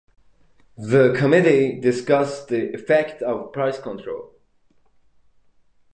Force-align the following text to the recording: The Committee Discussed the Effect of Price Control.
The 0.79 1.13
Committee 1.15 1.79
Discussed 1.79 2.47
the 2.47 2.73
Effect 2.73 3.21
of 3.21 3.53
Price 3.53 3.79
Control. 3.79 4.33